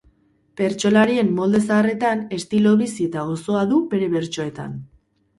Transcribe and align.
Bertsolarien 0.59 1.27
molde 1.39 1.59
zaharretan, 1.65 2.23
estilo 2.37 2.71
bizi 2.79 3.05
eta 3.09 3.25
gozoa 3.27 3.61
du 3.75 3.83
bere 3.93 4.09
bertsoetan. 4.15 4.73